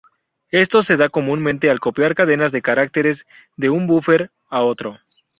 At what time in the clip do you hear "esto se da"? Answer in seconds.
0.49-1.09